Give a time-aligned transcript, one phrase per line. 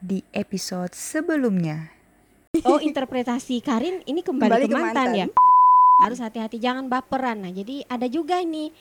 [0.00, 1.92] di episode sebelumnya.
[2.66, 5.20] Oh interpretasi Karin ini kembali, Kembali ke ke mantan, mantan.
[5.20, 5.26] ya.
[6.00, 7.44] Harus hati-hati jangan baperan.
[7.44, 8.72] Nah jadi ada juga ini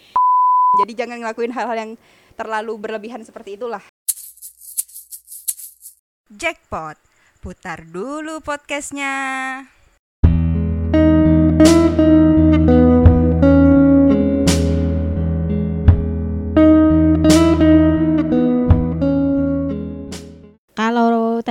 [0.79, 1.91] Jadi jangan ngelakuin hal-hal yang
[2.37, 3.81] terlalu berlebihan seperti itulah.
[6.29, 6.95] Jackpot,
[7.41, 9.65] putar dulu podcastnya.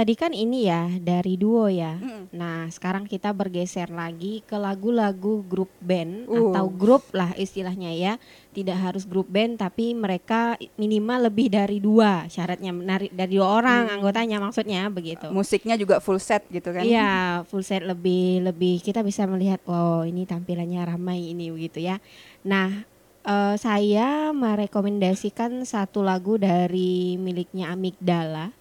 [0.08, 2.00] Tadi kan ini ya dari duo ya.
[2.00, 2.32] Mm.
[2.32, 6.48] Nah sekarang kita bergeser lagi ke lagu-lagu grup band Uh.
[6.48, 8.16] atau grup lah istilahnya ya.
[8.56, 13.82] Tidak harus grup band tapi mereka minimal lebih dari dua syaratnya menari dari dua orang
[13.84, 13.94] Hmm.
[14.00, 15.28] anggotanya maksudnya begitu.
[15.28, 16.88] Musiknya juga full set gitu kan?
[16.88, 22.00] Iya, full set lebih lebih kita bisa melihat wow ini tampilannya ramai ini begitu ya.
[22.48, 22.80] Nah,
[23.28, 28.56] eh, saya merekomendasikan satu lagu dari miliknya Amigdala.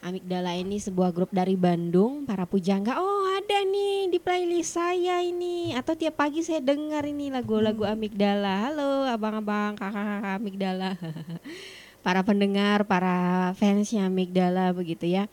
[0.00, 2.96] Amigdala ini sebuah grup dari Bandung, para pujangga.
[2.96, 5.76] Oh, ada nih di playlist saya ini.
[5.76, 8.68] Atau tiap pagi saya dengar ini lagu-lagu Amigdala.
[8.68, 10.90] Halo, abang-abang, kakak-kakak Amigdala.
[12.04, 15.28] para pendengar, para fansnya Amigdala begitu ya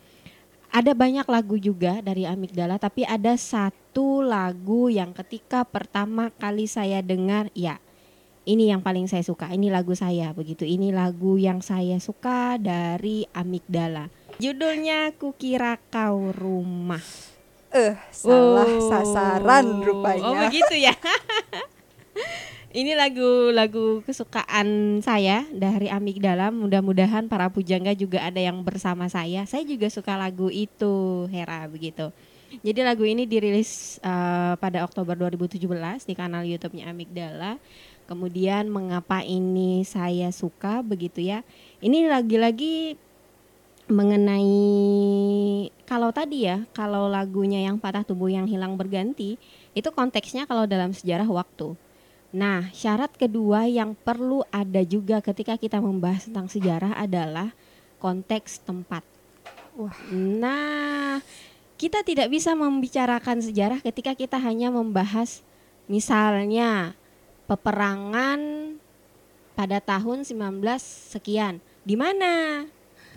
[0.71, 6.99] ada banyak lagu juga dari Amigdala tapi ada satu lagu yang ketika pertama kali saya
[6.99, 7.79] dengar ya
[8.47, 13.23] ini yang paling saya suka ini lagu saya begitu ini lagu yang saya suka dari
[13.31, 17.03] Amigdala judulnya Kukira Kau Rumah.
[17.67, 18.87] Eh, salah Oh.
[18.87, 20.47] sasaran oh rupanya.
[20.47, 20.95] begitu ya.
[22.77, 26.53] Ini lagu-lagu kesukaan saya dari Amigdala.
[26.53, 29.47] Mudah-mudahan para pujangga juga ada yang bersama saya.
[29.49, 32.13] Saya juga suka lagu itu Hera begitu.
[32.63, 37.57] Jadi lagu ini dirilis eh, pada Oktober 2017 di kanal YouTube-nya Amigdala.
[38.07, 41.43] Kemudian mengapa ini saya suka begitu ya.
[41.83, 42.95] Ini lagi-lagi
[43.87, 44.51] mengenai
[45.87, 49.39] kalau tadi ya kalau lagunya yang patah tubuh yang hilang berganti
[49.71, 51.75] itu konteksnya kalau dalam sejarah waktu
[52.35, 57.55] Nah, syarat kedua yang perlu ada juga ketika kita membahas tentang sejarah adalah
[58.03, 58.99] konteks tempat.
[59.79, 59.95] Wah.
[60.11, 61.23] Nah,
[61.79, 65.39] kita tidak bisa membicarakan sejarah ketika kita hanya membahas
[65.87, 66.99] misalnya
[67.47, 68.75] peperangan
[69.55, 70.61] pada tahun 19
[71.15, 71.63] sekian.
[71.87, 72.67] Di mana?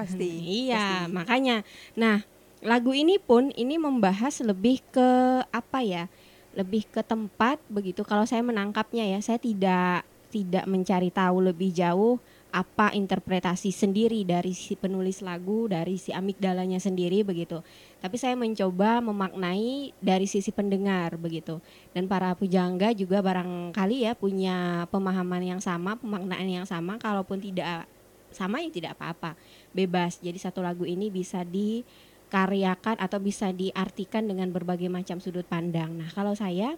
[0.00, 0.30] Pasti.
[0.68, 1.12] Iya, pasti.
[1.12, 1.56] makanya.
[1.96, 2.24] Nah,
[2.64, 5.08] lagu ini pun ini membahas lebih ke
[5.48, 6.08] apa ya?
[6.56, 8.02] Lebih ke tempat begitu.
[8.02, 14.50] Kalau saya menangkapnya ya, saya tidak tidak mencari tahu lebih jauh apa interpretasi sendiri dari
[14.58, 17.62] si penulis lagu, dari si amigdalanya sendiri begitu.
[18.02, 21.62] Tapi saya mencoba memaknai dari sisi pendengar begitu.
[21.94, 27.86] Dan para pujangga juga barangkali ya punya pemahaman yang sama, pemaknaan yang sama kalaupun tidak
[28.30, 29.34] sama ya tidak apa-apa
[29.74, 30.18] bebas.
[30.22, 35.94] Jadi satu lagu ini bisa dikaryakan atau bisa diartikan dengan berbagai macam sudut pandang.
[35.94, 36.74] Nah, kalau saya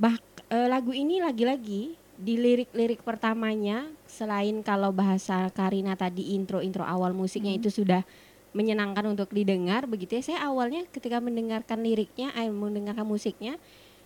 [0.00, 0.16] bah
[0.48, 7.56] eh, lagu ini lagi-lagi di lirik-lirik pertamanya selain kalau bahasa Karina tadi intro-intro awal musiknya
[7.56, 7.60] Hmm.
[7.60, 8.04] itu sudah
[8.52, 10.22] menyenangkan untuk didengar begitu ya.
[10.22, 13.56] Saya awalnya ketika mendengarkan liriknya, eh, mendengarkan musiknya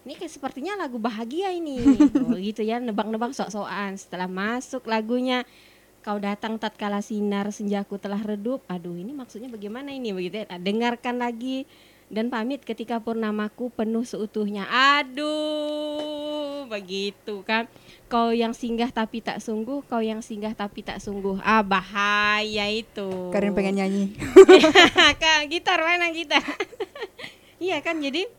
[0.06, 1.82] ini kayak sepertinya lagu bahagia ini.
[2.22, 3.98] oh, gitu ya, nebak-nebak sok-sokan.
[3.98, 5.42] Setelah masuk lagunya
[6.06, 8.62] Kau datang tatkala sinar senjaku telah redup.
[8.70, 10.46] Aduh, ini maksudnya bagaimana ini begitu ya?
[10.54, 11.66] Nah, dengarkan lagi
[12.06, 14.70] dan pamit ketika purnamaku penuh seutuhnya.
[15.02, 17.66] Aduh, begitu kan.
[18.06, 21.42] Kau yang singgah tapi tak sungguh, kau yang singgah tapi tak sungguh.
[21.42, 23.34] Ah, bahaya itu.
[23.34, 24.14] Karin pengen nyanyi.
[25.26, 26.46] Kak, gitar mana gitar?
[27.66, 28.30] iya kan jadi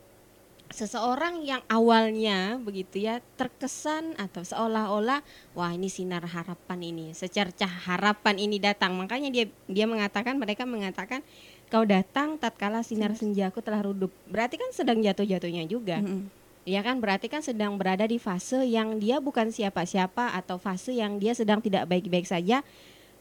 [0.78, 5.26] seseorang yang awalnya begitu ya terkesan atau seolah-olah
[5.58, 8.94] wah ini sinar harapan ini secercah harapan ini datang.
[8.94, 11.26] Makanya dia dia mengatakan mereka mengatakan
[11.66, 14.14] kau datang tatkala sinar senjaku telah redup.
[14.30, 15.98] Berarti kan sedang jatuh-jatuhnya juga.
[15.98, 16.30] Mm-mm.
[16.62, 17.02] Ya kan?
[17.02, 21.58] Berarti kan sedang berada di fase yang dia bukan siapa-siapa atau fase yang dia sedang
[21.58, 22.62] tidak baik-baik saja.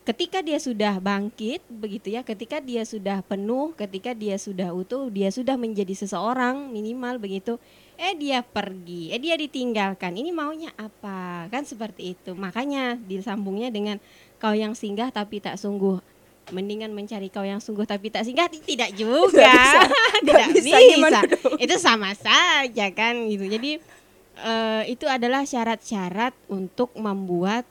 [0.08, 5.28] Ketika dia sudah bangkit begitu ya, ketika dia sudah penuh, ketika dia sudah utuh, dia
[5.28, 7.60] sudah menjadi seseorang minimal begitu.
[8.00, 10.16] Eh dia pergi, eh dia ditinggalkan.
[10.16, 11.52] Ini maunya apa?
[11.52, 12.32] Kan seperti itu.
[12.40, 14.00] Makanya disambungnya dengan
[14.40, 16.00] kau yang singgah tapi tak sungguh.
[16.56, 19.52] Mendingan mencari kau yang sungguh tapi tak singgah tidak juga.
[20.24, 20.88] Tidak bisa, bisa.
[20.88, 21.60] gimana dong?
[21.60, 23.44] Itu sama saja kan gitu.
[23.44, 23.76] Jadi
[24.40, 27.68] eh, itu adalah syarat-syarat untuk membuat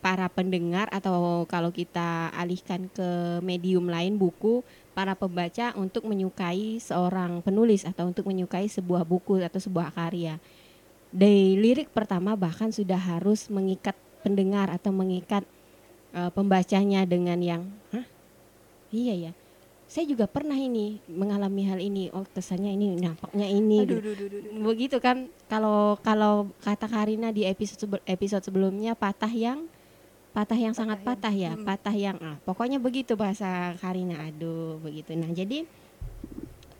[0.00, 4.64] para pendengar atau kalau kita alihkan ke medium lain buku
[4.96, 10.40] para pembaca untuk menyukai seorang penulis atau untuk menyukai sebuah buku atau sebuah karya.
[11.14, 13.94] Dari lirik pertama bahkan sudah harus mengikat
[14.24, 15.44] pendengar atau mengikat
[16.16, 18.06] eh, pembacanya dengan yang, hah,
[18.90, 19.32] iya ya,
[19.84, 22.08] saya juga pernah ini mengalami hal ini.
[22.10, 23.84] Oh kesannya ini nampaknya ini.
[23.84, 24.62] Aduh, aduh, aduh, aduh, aduh.
[24.64, 25.28] begitu kan.
[25.46, 29.68] Kalau kalau kata Karina di episode episode sebelumnya patah yang
[30.34, 31.62] patah yang sangat yang- patah ya hmm.
[31.64, 35.14] patah yang ah, pokoknya begitu bahasa Karina aduh begitu.
[35.14, 35.62] Nah jadi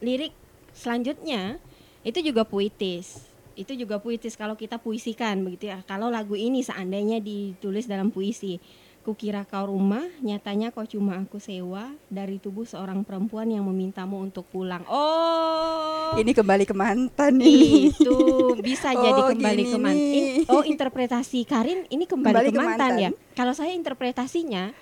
[0.03, 0.35] lirik
[0.75, 1.63] selanjutnya
[2.03, 3.23] itu juga puitis.
[3.55, 5.87] Itu juga puitis kalau kita puisikan begitu ya.
[5.87, 8.59] Kalau lagu ini seandainya ditulis dalam puisi
[9.05, 14.49] Kukira kau rumah, nyatanya kau cuma aku sewa dari tubuh seorang perempuan yang memintamu untuk
[14.49, 14.81] pulang.
[14.89, 17.93] Oh, Ini kembali ke mantan nih.
[17.93, 18.17] itu
[18.65, 20.49] bisa jadi Oh, kembali gini ke mantan.
[20.49, 23.05] oh, interpretasi Karin ini kembali, Kembali ke ke mantan, mantan.
[23.05, 23.11] ya.
[23.37, 24.73] Kalau saya interpretasinya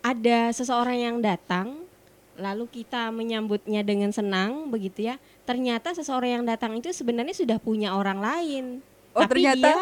[0.00, 1.84] ada seseorang yang datang
[2.36, 5.20] lalu kita menyambutnya dengan senang begitu ya.
[5.44, 8.64] Ternyata seseorang yang datang itu sebenarnya sudah punya orang lain.
[9.12, 9.60] Oh, tapi ternyata?
[9.60, 9.76] dia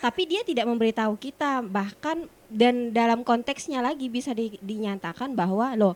[0.00, 5.94] tapi dia tidak memberitahu kita bahkan dan dalam konteksnya lagi bisa di- dinyatakan bahwa loh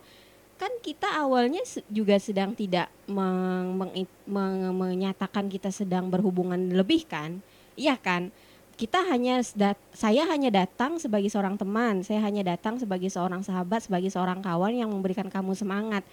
[0.55, 1.59] kan kita awalnya
[1.91, 7.43] juga sedang tidak meng- meng- meng- menyatakan kita sedang berhubungan lebih kan?
[7.75, 8.31] Iya kan?
[8.79, 13.83] Kita hanya dat- saya hanya datang sebagai seorang teman saya hanya datang sebagai seorang sahabat
[13.83, 16.07] sebagai seorang kawan yang memberikan kamu semangat.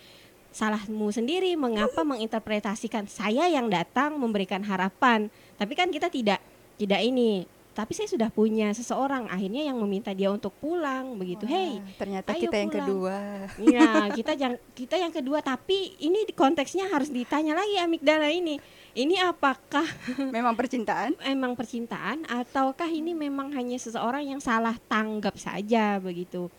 [0.53, 5.31] Salahmu sendiri mengapa menginterpretasikan saya yang datang memberikan harapan?
[5.57, 6.43] Tapi kan kita tidak
[6.77, 11.81] tidak ini tapi saya sudah punya seseorang akhirnya yang meminta dia untuk pulang begitu hey
[11.81, 12.85] Wah, ternyata ayo kita yang pulang.
[12.85, 13.17] kedua.
[13.57, 18.61] Iya, kita yang kita yang kedua, tapi ini konteksnya harus ditanya lagi amigdala ini.
[18.93, 19.89] Ini apakah
[20.37, 21.17] Memang percintaan?
[21.25, 26.53] emang percintaan ataukah ini memang hanya seseorang yang salah tanggap saja begitu.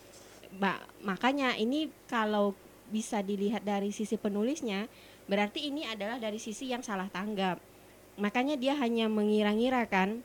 [0.58, 2.58] Ba- makanya ini kalau
[2.90, 4.90] bisa dilihat dari sisi penulisnya,
[5.30, 7.62] berarti ini adalah dari sisi yang salah tanggap.
[8.18, 10.22] Makanya dia hanya mengira-ngira kan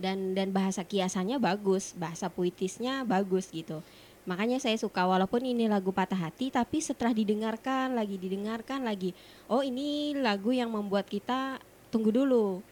[0.00, 3.84] dan dan bahasa kiasannya bagus, bahasa puitisnya bagus gitu.
[4.24, 9.12] Makanya saya suka walaupun ini lagu patah hati tapi setelah didengarkan lagi didengarkan lagi,
[9.52, 11.60] oh ini lagu yang membuat kita
[11.92, 12.64] tunggu dulu.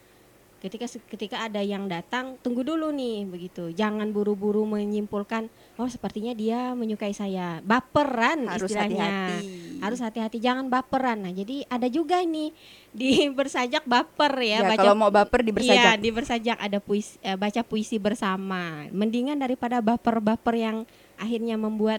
[0.62, 3.74] Ketika ketika ada yang datang, tunggu dulu nih begitu.
[3.74, 7.58] Jangan buru-buru menyimpulkan, oh sepertinya dia menyukai saya.
[7.66, 9.71] Baperan Harus istilahnya hati-hati.
[9.82, 12.55] Harus hati-hati jangan baperan nah jadi ada juga nih
[12.94, 15.99] di bersajak baper ya, Ya, baca kalau mau baper di bersajak.
[15.99, 20.76] di bersajak ada puisi eh, baca puisi bersama mendingan daripada baper-baper yang
[21.17, 21.99] akhirnya membuat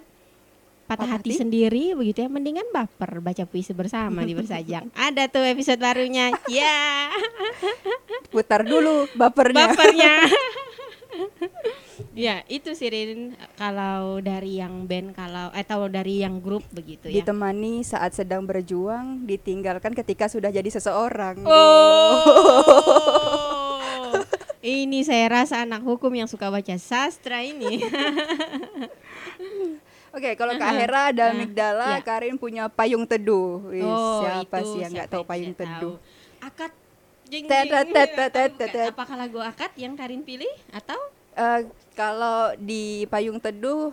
[0.83, 1.39] patah Patah hati hati?
[1.39, 7.07] sendiri begitu ya mendingan baper baca puisi bersama di bersajak ada tuh episode barunya ya
[8.27, 9.69] Putar dulu bapernya.
[9.69, 10.13] bapernya
[12.13, 17.25] ya itu sih Rin kalau dari yang band kalau atau dari yang grup begitu ya
[17.25, 21.41] Ditemani saat sedang berjuang, ditinggalkan ketika sudah jadi seseorang.
[21.43, 22.21] Oh.
[24.63, 27.81] ini saya rasa anak hukum yang suka baca sastra ini.
[30.13, 32.05] Oke, kalau Kak Hera dan Nah, Migdala, ya.
[32.05, 33.65] Karin punya payung teduh.
[33.73, 33.81] Wis,
[34.21, 35.97] siapa itu sih yang nggak tahu payung teduh?
[35.97, 36.45] tahu.
[36.45, 36.71] Akad
[38.29, 38.93] tet, tet.
[38.93, 41.01] Apakah lagu akad yang Karin pilih atau
[41.33, 41.61] Eh,
[41.93, 43.89] kalau di payung teduh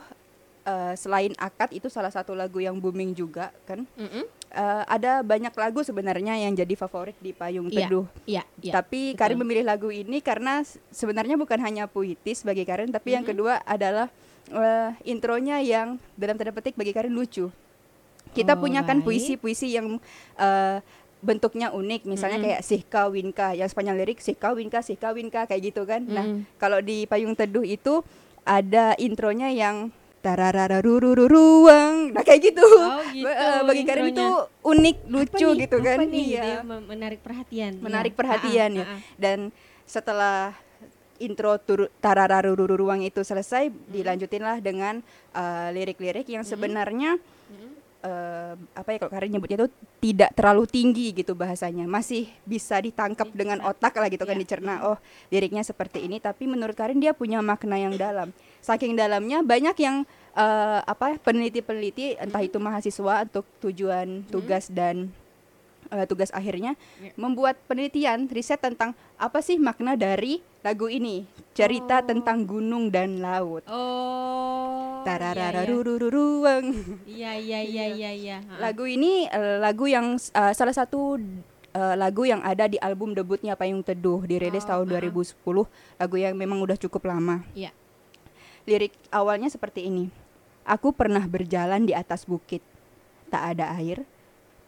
[0.63, 3.85] eh, selain akad itu salah satu lagu yang booming juga kan.
[3.97, 4.25] Mm-mm.
[4.51, 8.07] Eh, ada banyak lagu sebenarnya yang jadi favorit di payung Iya, teduh.
[8.27, 8.73] Iya, iya.
[8.75, 9.19] Tapi betul.
[9.19, 10.61] Karin memilih lagu ini karena
[10.91, 13.31] sebenarnya bukan hanya puitis bagi Karin, tapi yang Mhm.
[13.31, 14.11] kedua adalah
[14.51, 17.47] eh, intronya yang dalam tanda petik bagi Karin lucu.
[18.31, 20.03] Kita Oh, punya kan puisi-puisi yang
[20.35, 20.82] eh,
[21.20, 22.44] bentuknya unik, misalnya Mhm.
[22.44, 26.00] kayak Sihka Winka, yang sepanjang lirik Sihka Winka, Sihka Winka kayak gitu kan.
[26.03, 26.48] Nah, Mm-mm.
[26.56, 28.00] kalau di payung teduh itu
[28.43, 32.12] ada intronya yang tararararurururruang.
[32.12, 32.65] Nah, kayak gitu.
[32.65, 34.27] Oh, gitu Ba- eh, bagi Karin itu
[34.62, 35.60] unik, Apa lucu nih?
[35.60, 35.96] gitu kan.
[36.03, 36.24] Nih?
[36.31, 37.72] Iya menarik perhatian.
[37.72, 37.81] Iya.
[37.81, 38.84] menarik Ah, perhatian ah, ya.
[38.84, 39.00] ah, ah.
[39.17, 39.39] Dan
[39.84, 40.39] setelah
[41.19, 41.60] intro
[42.00, 47.80] tarararururu ruang itu selesai, dilanjutinlah dengan eh, lirik-lirik yang sebenarnya Mm-mm.
[48.01, 49.69] Eh, apa ya kalau Karin nyebutnya itu
[50.01, 54.43] tidak terlalu tinggi gitu bahasanya, masih bisa ditangkap dengan otak lah gitu kan Iya.
[54.43, 54.75] dicerna.
[54.85, 54.97] Oh
[55.29, 58.33] liriknya seperti ini, tapi menurut Karin dia punya makna yang dalam.
[58.61, 60.03] Saking dalamnya banyak yang
[60.33, 65.11] eh, apa peneliti-peneliti entah itu mahasiswa untuk tujuan tugas dan
[65.89, 67.13] eh, tugas akhirnya Iya.
[67.17, 72.07] membuat penelitian riset tentang apa sih makna dari lagu ini cerita Oh.
[72.07, 74.50] tentang gunung dan laut Oh.
[75.05, 76.65] Tararararurururuang
[77.09, 78.37] Iya, iya, iya, iya, iya.
[78.47, 78.59] Ah, ah.
[78.71, 81.19] lagu ini eh, lagu yang eh, salah satu
[81.73, 85.11] eh, lagu yang ada di album debutnya Payung Teduh dirilis Oh, tahun ah, ah.
[85.11, 87.43] 2010 lagu yang memang udah cukup lama.
[87.57, 87.73] Iya.
[88.69, 90.13] lirik awalnya seperti ini.
[90.69, 92.61] Aku pernah berjalan di atas bukit.
[93.33, 94.05] Tak ada air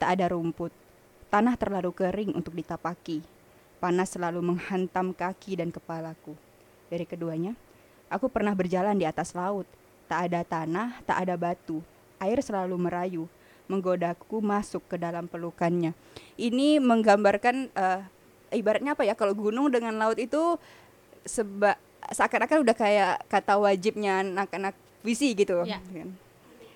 [0.03, 0.75] tak ada rumput.
[1.31, 3.23] Tanah terlalu kering untuk ditapaki.
[3.79, 6.35] Panas selalu menghantam kaki dan kepalaku.
[6.91, 7.55] Dari keduanya
[8.13, 9.65] aku pernah berjalan di atas laut
[10.13, 11.81] tak ada tanah tak ada batu
[12.21, 13.25] air selalu merayu
[13.65, 15.97] menggodaku masuk ke dalam pelukannya.
[16.37, 18.01] Ini menggambarkan eh,
[18.53, 20.61] ibaratnya apa ya kalau gunung dengan laut itu
[21.25, 21.81] seba
[22.13, 25.81] seakan-akan udah kayak kata wajibnya anak-anak visi gitu Ya.
[25.81, 26.13] kan.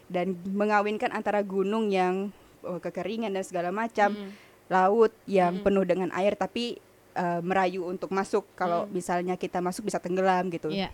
[0.09, 2.33] Dan mengawinkan antara gunung yang
[2.65, 4.31] oh, kekeringan dan segala macam, Mm.
[4.73, 5.63] laut yang Mm.
[5.69, 6.81] penuh dengan air tapi
[7.13, 8.93] eh, merayu untuk masuk kalau Mm.
[8.93, 10.73] misalnya kita masuk bisa tenggelam gitu.
[10.73, 10.89] Iya.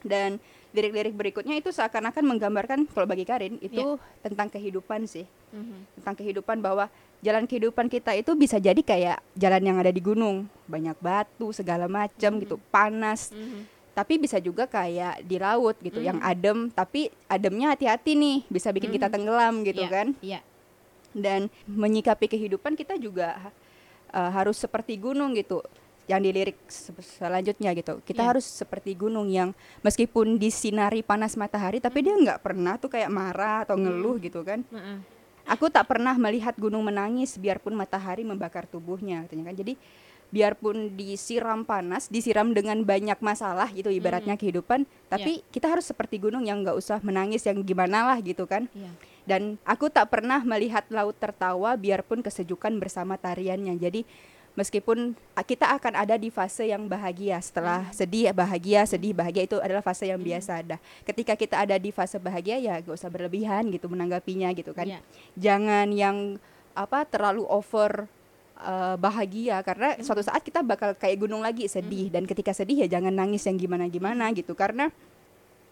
[0.00, 0.40] Dan
[0.70, 5.98] lirik-lirik berikutnya itu seakan-akan menggambarkan kalau bagi Karin itu tentang kehidupan sih, Mhm.
[5.98, 6.86] tentang kehidupan bahwa
[7.20, 11.90] jalan kehidupan kita itu bisa jadi kayak jalan yang ada di gunung, banyak batu segala
[11.90, 12.40] macam Mhm.
[12.46, 13.34] gitu, panas.
[13.34, 13.66] Mhm.
[13.90, 16.30] Tapi bisa juga kayak di laut gitu, yang Mhm.
[16.30, 19.14] adem tapi ademnya hati-hati nih, bisa bikin kita Mhm.
[19.18, 20.06] tenggelam gitu Iya, kan.
[20.22, 20.40] Iya.
[21.10, 23.50] Dan menyikapi kehidupan kita juga
[24.10, 25.62] uh, harus seperti gunung gitu.
[26.08, 28.00] Yang dilirik se- selanjutnya gitu.
[28.02, 28.28] Kita Iya.
[28.34, 29.52] harus seperti gunung yang
[29.82, 34.64] meskipun disinari panas matahari tapi dia nggak pernah tuh kayak marah atau ngeluh gitu kan.
[34.70, 34.98] Heeh.
[35.50, 39.56] Aku tak pernah melihat gunung menangis biarpun matahari membakar tubuhnya katanya kan.
[39.58, 39.74] Jadi
[40.30, 46.46] biarpun disiram panas, disiram dengan banyak masalah gitu ibaratnya kehidupan, tapi kita harus seperti gunung
[46.46, 48.70] yang nggak usah menangis yang gimana lah gitu kan.
[48.70, 48.94] Iya.
[49.26, 53.74] Dan aku tak pernah melihat laut tertawa biarpun kesejukan bersama tariannya.
[53.78, 54.06] Jadi
[54.60, 55.16] meskipun
[55.48, 60.12] kita akan ada di fase yang bahagia setelah sedih bahagia sedih bahagia itu adalah fase
[60.12, 60.76] yang biasa ada.
[61.08, 64.84] Ketika kita ada di fase bahagia ya gak usah berlebihan gitu menanggapinya gitu kan.
[64.84, 65.00] Iya.
[65.40, 66.36] Jangan yang
[66.76, 68.04] apa terlalu over
[68.60, 73.00] uh, bahagia karena suatu saat kita bakal kayak gunung lagi sedih dan ketika sedih ya
[73.00, 74.92] jangan nangis yang gimana-gimana gitu karena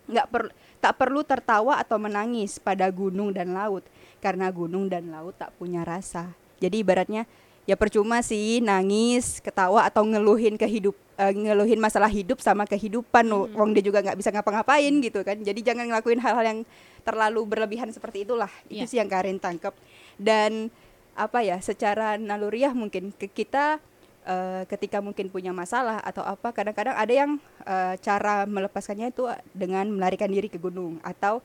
[0.08, 0.42] nggak per,
[0.80, 3.84] tak perlu tertawa atau menangis pada gunung dan laut
[4.24, 6.32] karena gunung dan laut tak punya rasa.
[6.58, 7.28] Jadi ibaratnya
[7.68, 13.44] ya percuma sih nangis, ketawa atau ngeluhin kehidup eh, ngeluhin masalah hidup sama kehidupan loh.
[13.52, 15.36] Wong dia juga nggak bisa ngapa-ngapain gitu kan.
[15.36, 16.60] Jadi jangan ngelakuin hal-hal yang
[17.04, 18.48] terlalu berlebihan seperti itulah.
[18.72, 18.88] Itu Iya.
[18.88, 19.76] sih yang Karin tangkap.
[20.16, 20.72] Dan
[21.12, 23.76] apa ya, secara naluriah mungkin ke kita
[24.24, 27.36] eh, ketika mungkin punya masalah atau apa kadang-kadang ada yang
[27.68, 31.44] eh, cara melepaskannya itu dengan melarikan diri ke gunung atau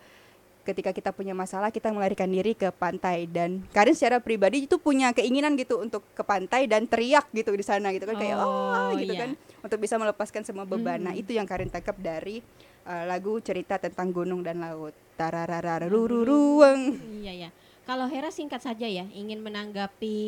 [0.64, 5.12] ketika kita punya masalah kita melarikan diri ke pantai dan Karin secara pribadi itu punya
[5.12, 8.92] keinginan gitu untuk ke pantai dan teriak gitu di sana gitu kan kayak oh Oh,
[8.96, 9.28] gitu iya.
[9.28, 9.30] kan
[9.60, 11.00] untuk bisa melepaskan semua beban.
[11.00, 11.22] Nah, Mhm.
[11.24, 12.40] itu yang Karin tangkap dari
[12.84, 14.92] eh, lagu cerita tentang gunung dan laut.
[15.16, 17.00] Tararararururuang.
[17.24, 17.50] Iya ya.
[17.84, 20.20] Kalau Hera singkat saja ya, ingin menanggapi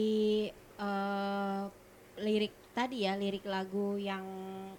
[0.76, 1.64] eh,
[2.18, 4.24] lirik tadi ya, lirik lagu yang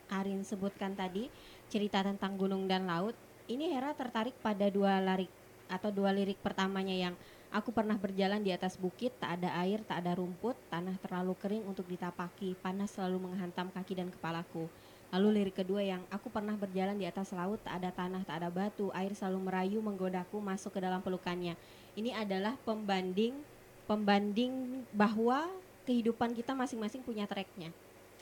[0.08, 1.28] Karin sebutkan tadi,
[1.68, 3.12] cerita tentang gunung dan laut.
[3.44, 5.28] Ini Hera tertarik pada dua lirik
[5.66, 7.14] atau dua lirik pertamanya yang
[7.50, 11.64] aku pernah berjalan di atas bukit, tak ada air, tak ada rumput, tanah terlalu kering
[11.66, 14.66] untuk ditapaki, panas selalu menghantam kaki dan kepalaku.
[15.14, 18.50] Lalu lirik kedua yang aku pernah berjalan di atas laut, tak ada tanah, tak ada
[18.50, 21.54] batu, air selalu merayu menggodaku masuk ke dalam pelukannya.
[21.94, 23.56] Ini adalah pembanding
[23.86, 25.46] pembanding bahwa
[25.86, 27.70] kehidupan kita masing-masing punya tracknya.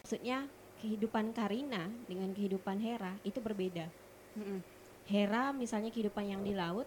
[0.04, 0.44] Maksudnya
[0.84, 3.88] kehidupan Karina dengan kehidupan Hera itu berbeda.
[5.08, 6.84] Hera misalnya kehidupan yang di laut,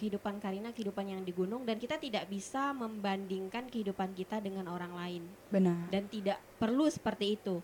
[0.00, 4.96] kehidupan Karina kehidupan yang di gunung dan kita tidak bisa membandingkan kehidupan kita dengan orang
[4.96, 5.92] lain Benar.
[5.92, 7.60] dan tidak perlu seperti itu.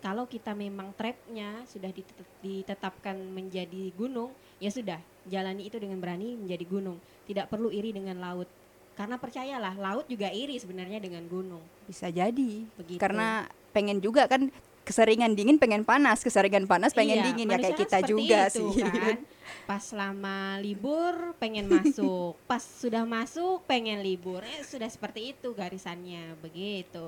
[0.00, 4.96] Kalau kita memang tracknya sudah ditet- ditetapkan menjadi gunung, ya sudah
[5.28, 6.96] jalani itu dengan berani menjadi gunung.
[7.28, 8.48] Tidak perlu iri dengan laut.
[8.96, 11.60] Karena percayalah, laut juga iri sebenarnya dengan gunung.
[11.84, 12.64] Bisa jadi.
[12.80, 12.96] Begitu.
[12.96, 13.44] Karena
[13.76, 14.48] pengen juga kan
[14.90, 18.82] keseringan dingin pengen panas, keseringan panas pengen Iya, dingin ya kayak kita juga itu, sih.
[18.82, 19.22] kan.
[19.70, 24.42] Pas lama libur pengen masuk, pas sudah masuk pengen libur.
[24.42, 27.06] Eh, sudah seperti itu garisannya, begitu.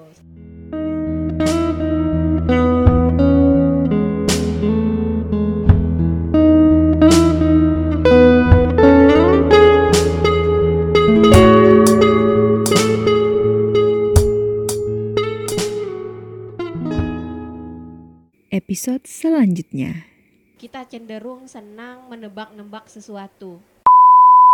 [18.82, 20.10] Episode selanjutnya.
[20.58, 23.62] Kita cenderung senang menebak-nebak sesuatu.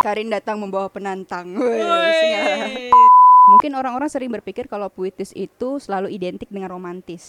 [0.05, 1.57] Karin datang membawa penantang.
[1.57, 2.69] Wes, ya.
[3.49, 7.25] Mungkin orang-orang sering berpikir kalau puitis itu selalu identik dengan romantis.